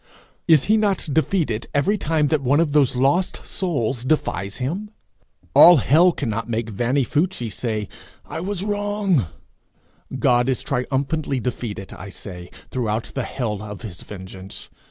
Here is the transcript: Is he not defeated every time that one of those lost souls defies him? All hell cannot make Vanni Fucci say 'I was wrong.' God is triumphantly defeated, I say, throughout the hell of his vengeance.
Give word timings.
Is 0.47 0.63
he 0.63 0.77
not 0.77 1.07
defeated 1.13 1.67
every 1.75 1.95
time 1.95 2.29
that 2.29 2.41
one 2.41 2.59
of 2.59 2.71
those 2.71 2.95
lost 2.95 3.45
souls 3.45 4.03
defies 4.03 4.55
him? 4.55 4.89
All 5.53 5.77
hell 5.77 6.11
cannot 6.11 6.49
make 6.49 6.71
Vanni 6.71 7.03
Fucci 7.05 7.51
say 7.51 7.87
'I 8.25 8.39
was 8.39 8.63
wrong.' 8.63 9.27
God 10.17 10.49
is 10.49 10.63
triumphantly 10.63 11.39
defeated, 11.39 11.93
I 11.93 12.09
say, 12.09 12.49
throughout 12.71 13.11
the 13.13 13.25
hell 13.25 13.61
of 13.61 13.83
his 13.83 14.01
vengeance. 14.01 14.71